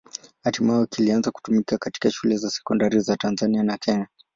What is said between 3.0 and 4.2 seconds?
Tanzania na Kenya.